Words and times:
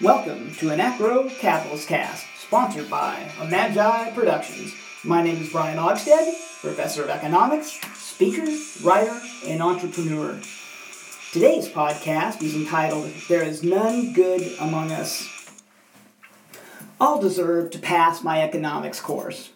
Welcome 0.00 0.54
to 0.58 0.66
Anachro 0.66 1.28
Capitalist 1.40 1.88
Cast, 1.88 2.24
sponsored 2.38 2.88
by 2.88 3.32
Amagi 3.38 4.14
Productions. 4.14 4.72
My 5.02 5.24
name 5.24 5.42
is 5.42 5.50
Brian 5.50 5.76
Ogstad, 5.76 6.34
professor 6.60 7.02
of 7.02 7.10
economics, 7.10 7.80
speaker, 7.96 8.46
writer, 8.84 9.20
and 9.44 9.60
entrepreneur. 9.60 10.40
Today's 11.32 11.68
podcast 11.68 12.40
is 12.42 12.54
entitled 12.54 13.10
There 13.28 13.42
is 13.42 13.64
None 13.64 14.12
Good 14.12 14.56
Among 14.60 14.92
Us. 14.92 15.26
All 17.00 17.20
deserve 17.20 17.72
to 17.72 17.80
pass 17.80 18.22
my 18.22 18.40
economics 18.40 19.00
course. 19.00 19.50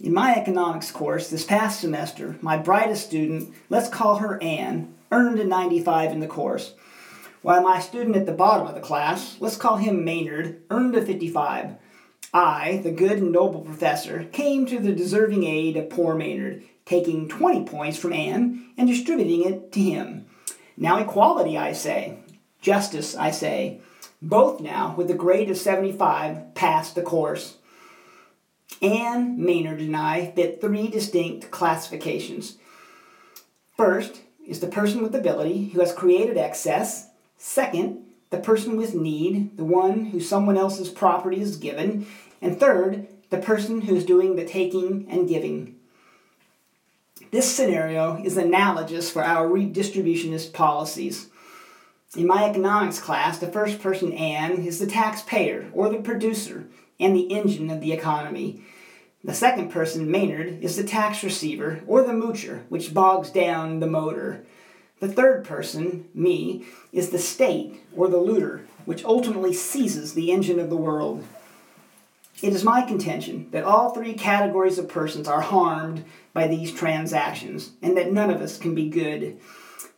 In 0.00 0.12
my 0.12 0.34
economics 0.34 0.90
course 0.90 1.30
this 1.30 1.44
past 1.44 1.78
semester, 1.78 2.36
my 2.42 2.56
brightest 2.56 3.06
student, 3.06 3.54
let's 3.70 3.88
call 3.88 4.16
her 4.16 4.42
Anne, 4.42 4.92
earned 5.12 5.38
a 5.38 5.44
95 5.44 6.10
in 6.10 6.18
the 6.18 6.26
course 6.26 6.72
while 7.42 7.62
my 7.62 7.80
student 7.80 8.16
at 8.16 8.26
the 8.26 8.32
bottom 8.32 8.66
of 8.66 8.74
the 8.74 8.80
class, 8.80 9.36
let's 9.40 9.56
call 9.56 9.76
him 9.76 10.04
Maynard, 10.04 10.62
earned 10.70 10.94
a 10.94 11.04
55. 11.04 11.76
I, 12.32 12.80
the 12.82 12.92
good 12.92 13.18
and 13.18 13.32
noble 13.32 13.60
professor, 13.60 14.24
came 14.32 14.64
to 14.66 14.78
the 14.78 14.92
deserving 14.92 15.44
aid 15.44 15.76
of 15.76 15.90
poor 15.90 16.14
Maynard, 16.14 16.62
taking 16.86 17.28
20 17.28 17.64
points 17.64 17.98
from 17.98 18.12
Anne 18.12 18.70
and 18.78 18.88
distributing 18.88 19.42
it 19.42 19.72
to 19.72 19.80
him. 19.80 20.26
Now 20.76 20.98
equality, 20.98 21.58
I 21.58 21.72
say. 21.72 22.18
Justice, 22.60 23.16
I 23.16 23.32
say. 23.32 23.80
Both 24.22 24.60
now, 24.60 24.94
with 24.96 25.10
a 25.10 25.14
grade 25.14 25.50
of 25.50 25.58
75, 25.58 26.54
passed 26.54 26.94
the 26.94 27.02
course. 27.02 27.56
Anne, 28.80 29.44
Maynard, 29.44 29.80
and 29.80 29.96
I 29.96 30.32
fit 30.34 30.60
three 30.60 30.88
distinct 30.88 31.50
classifications. 31.50 32.56
First 33.76 34.20
is 34.46 34.60
the 34.60 34.68
person 34.68 35.02
with 35.02 35.14
ability 35.14 35.70
who 35.70 35.80
has 35.80 35.92
created 35.92 36.38
excess 36.38 37.08
Second, 37.44 38.04
the 38.30 38.38
person 38.38 38.76
with 38.76 38.94
need, 38.94 39.56
the 39.56 39.64
one 39.64 40.06
who 40.06 40.20
someone 40.20 40.56
else's 40.56 40.88
property 40.88 41.40
is 41.40 41.56
given. 41.56 42.06
And 42.40 42.58
third, 42.58 43.08
the 43.30 43.38
person 43.38 43.80
who's 43.80 44.06
doing 44.06 44.36
the 44.36 44.44
taking 44.44 45.08
and 45.10 45.28
giving. 45.28 45.74
This 47.32 47.52
scenario 47.52 48.22
is 48.22 48.36
analogous 48.36 49.10
for 49.10 49.24
our 49.24 49.48
redistributionist 49.48 50.52
policies. 50.52 51.30
In 52.16 52.28
my 52.28 52.48
economics 52.48 53.00
class, 53.00 53.38
the 53.38 53.50
first 53.50 53.80
person, 53.80 54.12
Anne, 54.12 54.64
is 54.64 54.78
the 54.78 54.86
taxpayer 54.86 55.68
or 55.74 55.88
the 55.88 55.98
producer 55.98 56.68
and 57.00 57.16
the 57.16 57.32
engine 57.32 57.70
of 57.70 57.80
the 57.80 57.92
economy. 57.92 58.62
The 59.24 59.34
second 59.34 59.72
person, 59.72 60.08
Maynard, 60.08 60.62
is 60.62 60.76
the 60.76 60.84
tax 60.84 61.24
receiver 61.24 61.82
or 61.88 62.04
the 62.04 62.12
moocher, 62.12 62.62
which 62.68 62.94
bogs 62.94 63.30
down 63.30 63.80
the 63.80 63.88
motor. 63.88 64.46
The 65.02 65.08
third 65.08 65.44
person, 65.44 66.08
me, 66.14 66.64
is 66.92 67.10
the 67.10 67.18
state 67.18 67.82
or 67.96 68.06
the 68.06 68.18
looter, 68.18 68.68
which 68.84 69.04
ultimately 69.04 69.52
seizes 69.52 70.14
the 70.14 70.30
engine 70.30 70.60
of 70.60 70.70
the 70.70 70.76
world. 70.76 71.24
It 72.40 72.52
is 72.52 72.62
my 72.62 72.82
contention 72.82 73.48
that 73.50 73.64
all 73.64 73.90
three 73.90 74.14
categories 74.14 74.78
of 74.78 74.88
persons 74.88 75.26
are 75.26 75.40
harmed 75.40 76.04
by 76.32 76.46
these 76.46 76.72
transactions, 76.72 77.72
and 77.82 77.96
that 77.96 78.12
none 78.12 78.30
of 78.30 78.40
us 78.40 78.56
can 78.56 78.76
be 78.76 78.88
good. 78.88 79.40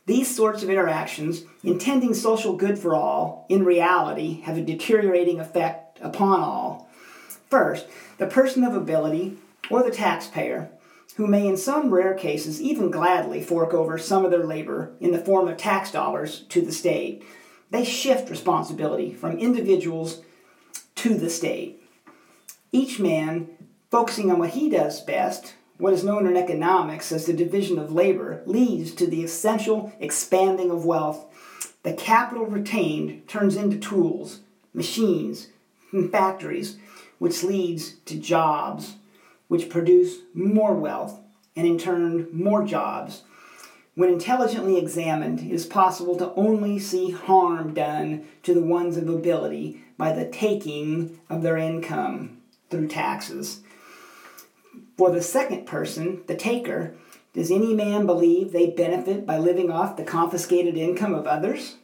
These 0.07 0.35
sorts 0.35 0.63
of 0.63 0.71
interactions, 0.71 1.45
intending 1.63 2.15
social 2.15 2.57
good 2.57 2.79
for 2.79 2.95
all, 2.95 3.45
in 3.51 3.63
reality 3.63 4.41
have 4.41 4.57
a 4.57 4.63
deteriorating 4.63 5.39
effect 5.39 5.99
upon 6.01 6.41
all. 6.41 6.89
First, 7.51 7.89
the 8.17 8.27
person 8.27 8.65
of 8.65 8.75
ability, 8.75 9.37
or 9.69 9.83
the 9.83 9.91
taxpayer, 9.91 10.71
who 11.17 11.27
may 11.27 11.47
in 11.47 11.57
some 11.57 11.91
rare 11.91 12.15
cases 12.15 12.61
even 12.61 12.91
gladly 12.91 13.41
fork 13.41 13.73
over 13.73 13.99
some 13.99 14.25
of 14.25 14.31
their 14.31 14.45
labor 14.45 14.93
in 15.01 15.13
the 15.13 15.19
form 15.19 15.47
of 15.47 15.57
tax 15.57 15.91
dollars 15.91 16.41
to 16.49 16.61
the 16.61 16.73
state. 16.73 17.23
They 17.71 17.85
shift 17.85 18.31
responsibility 18.31 19.13
from 19.13 19.39
individuals 19.39 20.23
to 20.97 21.15
the 21.15 21.31
state. 21.31 21.83
Each 22.73 22.99
man 22.99 23.49
focusing 23.91 24.31
on 24.31 24.41
what 24.41 24.51
he 24.51 24.69
does 24.69 25.01
best, 25.01 25.55
what 25.79 25.93
is 25.93 26.03
known 26.03 26.27
in 26.27 26.37
economics 26.37 27.13
as 27.13 27.27
the 27.27 27.33
division 27.33 27.79
of 27.79 27.93
labor, 27.93 28.43
leads 28.47 28.93
to 28.95 29.07
the 29.07 29.23
essential 29.23 29.93
expanding 30.01 30.71
of 30.71 30.85
wealth. 30.85 31.27
The 31.85 31.93
capital 31.93 32.47
retained 32.47 33.29
turns 33.29 33.55
into 33.55 33.79
tools, 33.79 34.41
machines, 34.73 35.49
and 35.93 36.11
factories, 36.11 36.77
which 37.19 37.45
leads 37.45 37.95
to 38.07 38.19
jobs 38.19 38.97
which 39.49 39.69
produce 39.69 40.19
more 40.33 40.75
wealth 40.75 41.21
and 41.57 41.67
in 41.67 41.79
turn 41.79 42.29
more 42.33 42.65
jobs. 42.65 43.23
When 43.95 44.09
intelligently 44.09 44.77
examined, 44.77 45.41
it 45.41 45.53
is 45.53 45.67
possible 45.67 46.17
to 46.17 46.33
only 46.35 46.79
see 46.79 47.13
harm 47.13 47.75
done 47.75 48.27
to 48.43 48.53
the 48.53 48.61
ones 48.61 48.97
of 48.97 49.09
ability 49.09 49.83
by 49.97 50.13
the 50.13 50.27
taking 50.27 51.21
of 51.31 51.43
their 51.43 51.57
income 51.57 52.39
through 52.71 52.89
taxes. 52.89 53.61
For 54.97 55.11
the 55.11 55.23
second 55.23 55.67
person, 55.67 56.23
the 56.27 56.35
taker, 56.35 56.95
does 57.35 57.51
any 57.51 57.75
man 57.75 58.07
believe 58.07 58.53
they 58.53 58.71
benefit 58.71 59.27
by 59.27 59.39
living 59.39 59.71
off 59.71 59.97
the 59.97 60.05
confiscated 60.05 60.77
income 60.77 61.15
of 61.15 61.27
others? 61.27 61.77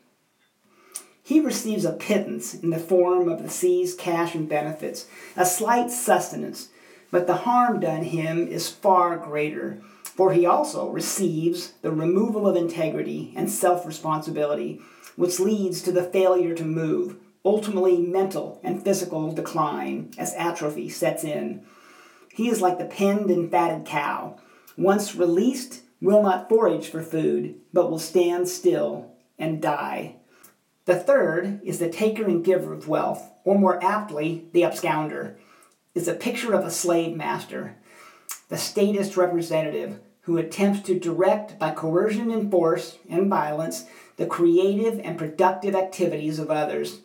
He 1.22 1.38
receives 1.38 1.84
a 1.84 1.92
pittance 1.92 2.54
in 2.54 2.70
the 2.70 2.78
form 2.78 3.28
of 3.28 3.42
the 3.42 3.48
seized 3.48 3.98
cash 3.98 4.34
and 4.34 4.48
benefits, 4.48 5.06
a 5.36 5.46
slight 5.46 5.92
sustenance 5.92 6.70
but 7.10 7.26
the 7.26 7.36
harm 7.36 7.80
done 7.80 8.04
him 8.04 8.46
is 8.46 8.68
far 8.68 9.16
greater, 9.16 9.80
for 10.04 10.32
he 10.32 10.46
also 10.46 10.88
receives 10.88 11.72
the 11.82 11.90
removal 11.90 12.46
of 12.46 12.56
integrity 12.56 13.32
and 13.36 13.50
self 13.50 13.86
responsibility, 13.86 14.80
which 15.16 15.40
leads 15.40 15.82
to 15.82 15.92
the 15.92 16.04
failure 16.04 16.54
to 16.54 16.64
move, 16.64 17.16
ultimately 17.44 17.98
mental 17.98 18.60
and 18.62 18.82
physical 18.84 19.32
decline 19.32 20.10
as 20.18 20.34
atrophy 20.34 20.88
sets 20.88 21.24
in. 21.24 21.62
He 22.32 22.48
is 22.48 22.60
like 22.60 22.78
the 22.78 22.84
penned 22.84 23.30
and 23.30 23.50
fatted 23.50 23.86
cow. 23.86 24.38
Once 24.76 25.14
released, 25.14 25.82
will 26.00 26.22
not 26.22 26.48
forage 26.48 26.88
for 26.88 27.02
food, 27.02 27.60
but 27.72 27.90
will 27.90 27.98
stand 27.98 28.48
still 28.48 29.12
and 29.38 29.60
die. 29.60 30.16
The 30.86 30.96
third 30.96 31.60
is 31.64 31.78
the 31.78 31.90
taker 31.90 32.24
and 32.24 32.44
giver 32.44 32.72
of 32.72 32.88
wealth, 32.88 33.30
or 33.44 33.58
more 33.58 33.82
aptly, 33.82 34.46
the 34.52 34.62
abscounder 34.62 35.36
is 35.94 36.08
a 36.08 36.14
picture 36.14 36.52
of 36.52 36.64
a 36.64 36.70
slave 36.70 37.16
master, 37.16 37.76
the 38.48 38.56
statist 38.56 39.16
representative 39.16 39.98
who 40.22 40.36
attempts 40.36 40.82
to 40.82 40.98
direct 40.98 41.58
by 41.58 41.70
coercion 41.70 42.30
and 42.30 42.50
force 42.50 42.98
and 43.08 43.28
violence 43.28 43.86
the 44.16 44.26
creative 44.26 45.00
and 45.00 45.18
productive 45.18 45.74
activities 45.74 46.38
of 46.38 46.50
others. 46.50 47.00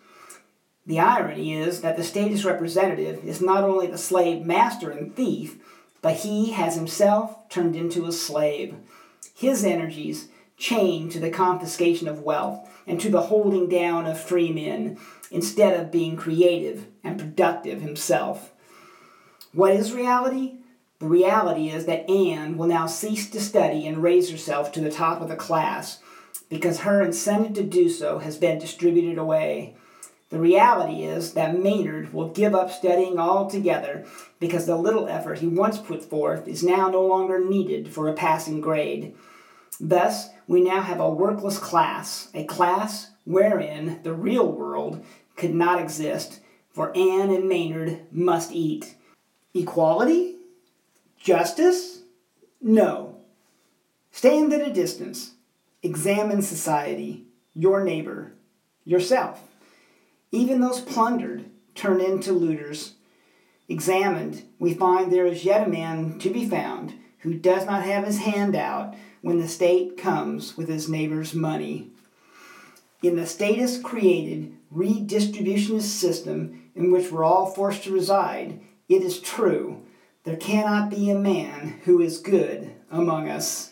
The 0.86 1.00
irony 1.00 1.54
is 1.54 1.82
that 1.82 1.98
the 1.98 2.04
statist 2.04 2.44
representative 2.44 3.24
is 3.26 3.42
not 3.42 3.64
only 3.64 3.88
the 3.88 3.98
slave 3.98 4.46
master 4.46 4.92
and 4.92 5.16
thief, 5.16 5.58
but 6.02 6.18
he 6.18 6.52
has 6.52 6.76
himself 6.76 7.50
turned 7.50 7.76
into 7.76 8.06
a 8.06 8.12
slave. 8.12 8.76
His 9.34 9.64
energies 9.64 10.28
chained 10.58 11.12
to 11.12 11.20
the 11.20 11.32
confiscation 11.32 12.08
of 12.08 12.22
wealth 12.22 12.70
and 12.86 13.02
to 13.02 13.10
the 13.10 13.24
holding 13.24 13.68
down 13.68 14.06
of 14.06 14.20
free 14.20 14.52
men 14.52 15.00
instead 15.32 15.80
of 15.80 15.92
being 15.92 16.16
creative 16.16 16.86
and 17.04 17.20
productive 17.20 17.82
himself. 17.82 18.52
What 19.56 19.72
is 19.72 19.94
reality? 19.94 20.58
The 21.00 21.08
reality 21.08 21.70
is 21.70 21.86
that 21.86 22.10
Anne 22.10 22.58
will 22.58 22.68
now 22.68 22.88
cease 22.88 23.30
to 23.30 23.40
study 23.40 23.88
and 23.88 24.04
raise 24.04 24.30
herself 24.30 24.74
to 24.74 24.82
the 24.82 24.92
top 24.92 25.22
of 25.22 25.30
the 25.30 25.38
class 25.38 26.00
because 26.50 26.82
her 26.82 27.02
incentive 27.02 27.54
to 27.54 27.64
do 27.64 27.88
so 27.88 28.20
has 28.20 28.36
been 28.36 28.60
distributed 28.60 29.18
away. 29.18 29.78
The 30.30 30.40
reality 30.40 31.04
is 31.04 31.36
that 31.36 31.58
Maynard 31.58 32.12
will 32.12 32.32
give 32.32 32.54
up 32.54 32.70
studying 32.70 33.18
altogether 33.18 34.06
because 34.42 34.66
the 34.66 34.76
little 34.76 35.08
effort 35.08 35.40
he 35.40 35.48
once 35.48 35.78
put 35.78 36.04
forth 36.04 36.50
is 36.50 36.62
now 36.62 36.90
no 36.90 37.06
longer 37.06 37.40
needed 37.40 37.94
for 37.94 38.10
a 38.10 38.14
passing 38.14 38.60
grade. 38.60 39.16
Thus, 39.80 40.32
we 40.48 40.60
now 40.60 40.82
have 40.82 41.00
a 41.00 41.10
workless 41.10 41.60
class, 41.60 42.28
a 42.34 42.44
class 42.44 43.12
wherein 43.24 44.02
the 44.04 44.14
real 44.14 44.52
world 44.52 45.02
could 45.38 45.56
not 45.56 45.80
exist, 45.80 46.42
for 46.74 46.92
Anne 46.94 47.30
and 47.30 47.48
Maynard 47.48 48.02
must 48.12 48.52
eat. 48.52 48.96
Equality? 49.56 50.36
Justice? 51.18 52.02
No. 52.62 53.16
Stand 54.12 54.52
at 54.52 54.68
a 54.68 54.74
distance. 54.74 55.36
Examine 55.82 56.42
society, 56.42 57.24
your 57.54 57.82
neighbor, 57.82 58.34
yourself. 58.84 59.42
Even 60.34 60.60
those 60.60 60.82
plundered 60.82 61.46
turn 61.74 62.02
into 62.02 62.34
looters. 62.34 62.96
Examined, 63.70 64.44
we 64.60 64.74
find 64.74 65.10
there 65.10 65.26
is 65.26 65.46
yet 65.46 65.66
a 65.66 65.72
man 65.72 66.20
to 66.20 66.30
be 66.30 66.46
found 66.46 66.96
who 67.20 67.34
does 67.34 67.66
not 67.66 67.84
have 67.84 68.04
his 68.04 68.20
hand 68.20 68.58
out 68.58 68.94
when 69.22 69.40
the 69.40 69.48
state 69.48 69.98
comes 69.98 70.58
with 70.58 70.68
his 70.68 70.90
neighbor's 70.90 71.34
money. 71.34 71.92
In 73.02 73.16
the 73.16 73.26
statist 73.26 73.84
created 73.84 74.54
redistributionist 74.76 75.84
system 75.84 76.62
in 76.76 76.92
which 76.92 77.10
we're 77.10 77.24
all 77.24 77.46
forced 77.46 77.86
to 77.86 77.94
reside, 77.94 78.60
it 78.90 79.02
is 79.02 79.20
true, 79.20 79.82
there 80.24 80.38
cannot 80.38 80.90
be 80.90 81.10
a 81.10 81.20
man 81.20 81.80
who 81.86 82.02
is 82.02 82.18
good 82.18 82.72
among 82.92 83.30
us. 83.30 83.72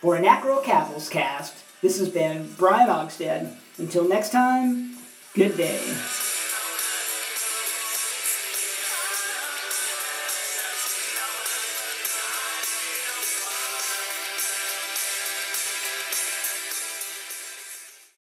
For 0.00 0.16
Anachro 0.16 0.62
Capitalist 0.62 1.10
cast, 1.10 1.54
this 1.80 1.98
has 1.98 2.08
been 2.08 2.54
Brian 2.58 2.88
Ogstad. 2.88 3.56
Until 3.78 4.06
next 4.06 4.30
time, 4.30 4.94
Good 5.34 5.56
day. 5.56 5.80